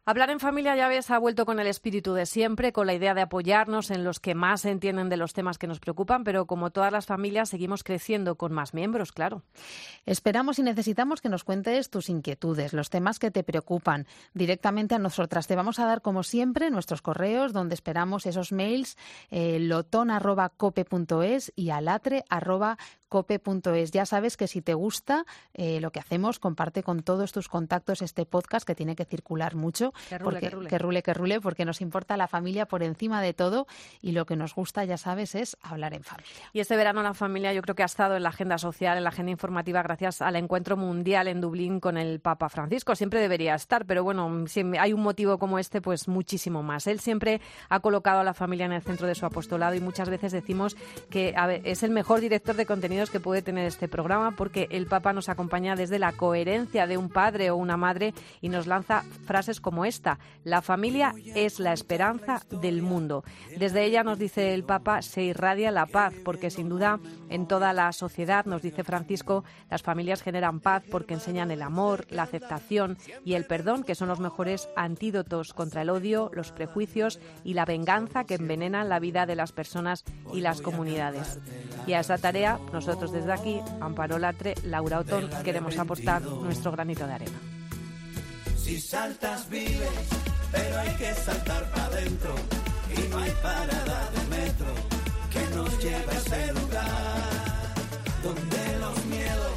[0.03, 3.13] Hablar en familia, ya ves, ha vuelto con el espíritu de siempre, con la idea
[3.13, 6.71] de apoyarnos en los que más entienden de los temas que nos preocupan, pero como
[6.71, 9.43] todas las familias, seguimos creciendo con más miembros, claro.
[10.07, 14.99] Esperamos y necesitamos que nos cuentes tus inquietudes, los temas que te preocupan directamente a
[14.99, 15.45] nosotras.
[15.45, 18.97] Te vamos a dar, como siempre, nuestros correos donde esperamos esos mails,
[19.29, 23.00] eh, loton.cope.es y alatre.cope.es.
[23.91, 28.01] Ya sabes que si te gusta eh, lo que hacemos, comparte con todos tus contactos
[28.01, 29.93] este podcast que tiene que circular mucho.
[30.09, 30.69] Que rule, porque, que rule.
[30.69, 33.67] que rule, que rule, porque nos importa la familia por encima de todo
[34.01, 36.31] y lo que nos gusta, ya sabes, es hablar en familia.
[36.53, 39.03] Y este verano la familia yo creo que ha estado en la agenda social, en
[39.03, 42.95] la agenda informativa, gracias al encuentro mundial en Dublín con el Papa Francisco.
[42.95, 46.87] Siempre debería estar, pero bueno, si hay un motivo como este, pues muchísimo más.
[46.87, 50.09] Él siempre ha colocado a la familia en el centro de su apostolado y muchas
[50.09, 50.75] veces decimos
[51.09, 52.65] que a ver, es el mejor director de
[53.01, 56.97] contenidos que puede tener este programa porque el Papa nos acompaña desde la coherencia de
[56.97, 60.19] un padre o una madre y nos lanza frases como esta.
[60.43, 63.23] La familia es la esperanza del mundo.
[63.57, 66.99] Desde ella nos dice el Papa, se irradia la paz, porque sin duda
[67.29, 72.05] en toda la sociedad, nos dice Francisco, las familias generan paz porque enseñan el amor,
[72.09, 77.19] la aceptación y el perdón, que son los mejores antídotos contra el odio, los prejuicios
[77.43, 81.39] y la venganza que envenenan la vida de las personas y las comunidades.
[81.87, 82.59] Y a esa tarea,
[82.91, 87.39] nosotros desde aquí, Amparo Latre, Laura Otón, queremos aportar nuestro granito de arena.
[88.57, 90.09] Si saltas vives,
[90.51, 92.35] pero hay que saltar para adentro.
[92.93, 94.67] Y no hay parada de metro
[95.31, 97.71] que nos lleve a ese lugar.
[98.23, 99.53] Donde los miedos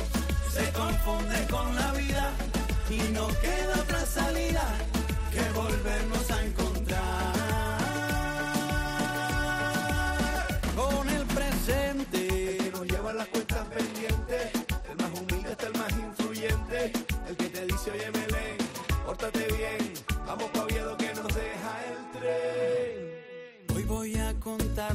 [0.52, 2.30] se confunden con la vida.
[2.88, 4.64] Y no queda otra salida
[5.32, 6.63] que volvernos a encontrar.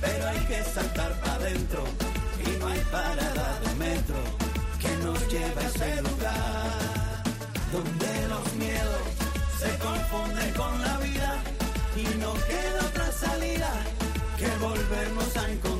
[0.00, 1.84] pero hay que saltar para adentro
[2.46, 4.16] y no hay parada de metro
[4.78, 7.22] que nos lleve a ese lugar
[7.72, 9.02] donde los miedos
[9.58, 11.42] se confunden con la vida
[11.96, 13.70] y no queda otra salida
[14.38, 15.79] que volvernos a encontrar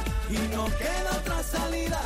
[0.31, 1.99] y no queda otra salida